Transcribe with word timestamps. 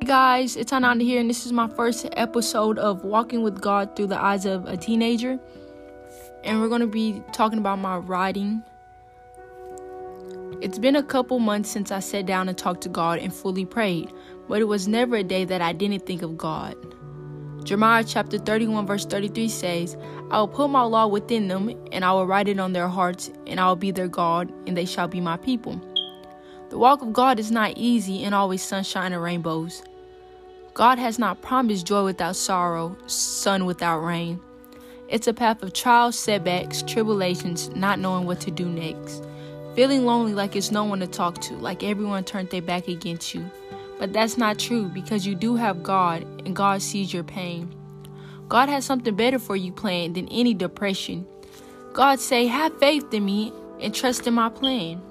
guys, 0.00 0.56
it's 0.56 0.72
Ananda 0.72 1.04
here, 1.04 1.20
and 1.20 1.28
this 1.28 1.44
is 1.44 1.52
my 1.52 1.68
first 1.68 2.06
episode 2.12 2.78
of 2.78 3.04
Walking 3.04 3.42
with 3.42 3.60
God 3.60 3.94
through 3.94 4.06
the 4.06 4.20
eyes 4.20 4.46
of 4.46 4.66
a 4.66 4.76
teenager. 4.76 5.38
And 6.44 6.60
we're 6.60 6.68
going 6.68 6.80
to 6.80 6.86
be 6.86 7.22
talking 7.32 7.58
about 7.58 7.78
my 7.78 7.96
writing. 7.98 8.62
It's 10.60 10.78
been 10.78 10.96
a 10.96 11.02
couple 11.02 11.38
months 11.38 11.70
since 11.70 11.90
I 11.90 12.00
sat 12.00 12.26
down 12.26 12.48
and 12.48 12.56
talked 12.56 12.80
to 12.82 12.88
God 12.88 13.18
and 13.18 13.34
fully 13.34 13.64
prayed, 13.64 14.12
but 14.48 14.60
it 14.60 14.64
was 14.64 14.88
never 14.88 15.16
a 15.16 15.22
day 15.22 15.44
that 15.44 15.60
I 15.60 15.72
didn't 15.72 16.06
think 16.06 16.22
of 16.22 16.38
God. 16.38 16.74
Jeremiah 17.64 18.04
chapter 18.04 18.38
31, 18.38 18.86
verse 18.86 19.04
33 19.04 19.48
says, 19.48 19.96
I 20.30 20.38
will 20.38 20.48
put 20.48 20.70
my 20.70 20.82
law 20.82 21.06
within 21.06 21.48
them, 21.48 21.70
and 21.92 22.04
I 22.04 22.12
will 22.12 22.26
write 22.26 22.48
it 22.48 22.58
on 22.58 22.72
their 22.72 22.88
hearts, 22.88 23.30
and 23.46 23.60
I 23.60 23.66
will 23.68 23.76
be 23.76 23.90
their 23.90 24.08
God, 24.08 24.52
and 24.66 24.76
they 24.76 24.84
shall 24.84 25.08
be 25.08 25.20
my 25.20 25.36
people. 25.36 25.80
The 26.70 26.78
walk 26.78 27.02
of 27.02 27.12
God 27.12 27.38
is 27.38 27.50
not 27.50 27.76
easy 27.76 28.24
and 28.24 28.34
always 28.34 28.62
sunshine 28.62 29.12
and 29.12 29.22
rainbows. 29.22 29.82
God 30.78 31.00
has 31.00 31.18
not 31.18 31.42
promised 31.42 31.88
joy 31.88 32.04
without 32.04 32.36
sorrow, 32.36 32.96
sun 33.08 33.66
without 33.66 33.98
rain. 33.98 34.38
It's 35.08 35.26
a 35.26 35.34
path 35.34 35.60
of 35.64 35.72
trials, 35.72 36.16
setbacks, 36.16 36.82
tribulations, 36.82 37.68
not 37.70 37.98
knowing 37.98 38.26
what 38.26 38.38
to 38.42 38.52
do 38.52 38.64
next. 38.64 39.24
Feeling 39.74 40.06
lonely 40.06 40.34
like 40.34 40.54
it's 40.54 40.70
no 40.70 40.84
one 40.84 41.00
to 41.00 41.08
talk 41.08 41.40
to, 41.40 41.54
like 41.54 41.82
everyone 41.82 42.22
turned 42.22 42.50
their 42.50 42.62
back 42.62 42.86
against 42.86 43.34
you. 43.34 43.44
But 43.98 44.12
that's 44.12 44.38
not 44.38 44.60
true 44.60 44.84
because 44.84 45.26
you 45.26 45.34
do 45.34 45.56
have 45.56 45.82
God 45.82 46.22
and 46.46 46.54
God 46.54 46.80
sees 46.80 47.12
your 47.12 47.24
pain. 47.24 47.74
God 48.48 48.68
has 48.68 48.84
something 48.84 49.16
better 49.16 49.40
for 49.40 49.56
you 49.56 49.72
planned 49.72 50.14
than 50.14 50.28
any 50.28 50.54
depression. 50.54 51.26
God 51.92 52.20
say, 52.20 52.46
"Have 52.46 52.78
faith 52.78 53.12
in 53.12 53.24
me 53.24 53.52
and 53.80 53.92
trust 53.92 54.28
in 54.28 54.34
my 54.34 54.48
plan." 54.48 55.02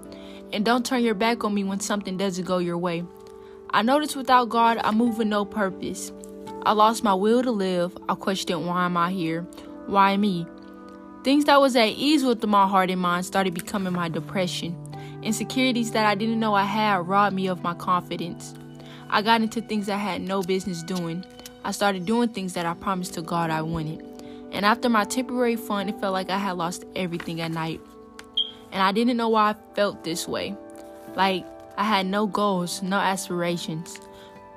And 0.53 0.63
don't 0.63 0.85
turn 0.85 1.03
your 1.03 1.13
back 1.13 1.43
on 1.43 1.53
me 1.53 1.65
when 1.65 1.81
something 1.81 2.15
doesn't 2.15 2.45
go 2.47 2.59
your 2.59 2.77
way. 2.77 3.03
I 3.71 3.81
noticed 3.81 4.15
without 4.15 4.49
God, 4.49 4.77
I 4.83 4.91
move 4.91 5.17
with 5.17 5.27
no 5.27 5.45
purpose. 5.45 6.11
I 6.63 6.71
lost 6.71 7.03
my 7.03 7.13
will 7.13 7.43
to 7.43 7.51
live. 7.51 7.97
I 8.09 8.15
questioned 8.15 8.65
why 8.65 8.85
am 8.85 8.97
I 8.97 9.11
here? 9.11 9.41
Why 9.87 10.17
me? 10.17 10.45
Things 11.23 11.45
that 11.45 11.59
was 11.59 11.75
at 11.75 11.89
ease 11.89 12.23
with 12.23 12.45
my 12.45 12.67
heart 12.67 12.89
and 12.89 13.01
mind 13.01 13.25
started 13.25 13.53
becoming 13.53 13.93
my 13.93 14.09
depression. 14.09 14.75
Insecurities 15.21 15.91
that 15.91 16.05
I 16.05 16.15
didn't 16.15 16.39
know 16.39 16.53
I 16.53 16.63
had 16.63 17.07
robbed 17.07 17.35
me 17.35 17.47
of 17.47 17.63
my 17.63 17.73
confidence. 17.73 18.53
I 19.09 19.21
got 19.21 19.41
into 19.41 19.61
things 19.61 19.89
I 19.89 19.97
had 19.97 20.21
no 20.21 20.41
business 20.41 20.83
doing. 20.83 21.25
I 21.63 21.71
started 21.71 22.05
doing 22.05 22.29
things 22.29 22.53
that 22.53 22.65
I 22.65 22.73
promised 22.73 23.13
to 23.15 23.21
God 23.21 23.49
I 23.49 23.61
wanted. 23.61 24.03
And 24.51 24.65
after 24.65 24.89
my 24.89 25.03
temporary 25.03 25.55
fun, 25.55 25.89
it 25.89 25.99
felt 25.99 26.13
like 26.13 26.29
I 26.29 26.37
had 26.37 26.53
lost 26.53 26.85
everything 26.95 27.41
at 27.41 27.51
night 27.51 27.81
and 28.71 28.81
I 28.81 28.91
didn't 28.91 29.17
know 29.17 29.29
why 29.29 29.51
I 29.51 29.55
felt 29.75 30.03
this 30.03 30.27
way. 30.27 30.55
Like, 31.15 31.45
I 31.77 31.83
had 31.83 32.07
no 32.07 32.25
goals, 32.25 32.81
no 32.81 32.97
aspirations. 32.97 33.99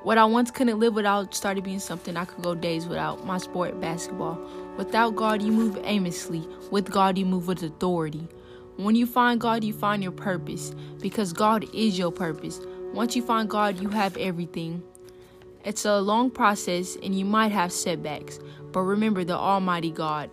What 0.05 0.17
I 0.17 0.25
once 0.25 0.51
couldn't 0.51 0.79
live 0.79 0.95
without 0.95 1.35
started 1.35 1.65
being 1.65 1.79
something 1.79 2.17
I 2.17 2.25
could 2.25 2.43
go 2.43 2.55
days 2.55 2.87
without 2.87 3.27
my 3.27 3.37
sport, 3.37 3.79
basketball. 3.79 4.41
Without 4.79 5.17
God, 5.17 5.43
you 5.43 5.53
move 5.53 5.79
aimlessly. 5.85 6.49
With 6.71 6.91
God, 6.91 7.19
you 7.19 7.27
move 7.27 7.47
with 7.47 7.63
authority. 7.63 8.27
When 8.77 8.95
you 8.95 9.05
find 9.05 9.39
God, 9.39 9.63
you 9.63 9.75
find 9.75 10.03
your 10.03 10.13
purpose 10.13 10.75
because 11.03 11.35
God 11.35 11.67
is 11.75 11.99
your 11.99 12.11
purpose. 12.11 12.59
Once 12.95 13.15
you 13.15 13.23
find 13.23 13.51
God, 13.51 13.79
you 13.79 13.91
have 13.91 14.17
everything. 14.17 14.83
It's 15.63 15.85
a 15.85 16.01
long 16.01 16.31
process 16.31 16.97
and 17.03 17.15
you 17.15 17.27
might 17.27 17.53
have 17.53 17.71
setbacks, 17.71 18.41
but 18.73 18.81
remember 18.81 19.25
the 19.25 19.37
Almighty 19.37 19.91
God. 19.91 20.31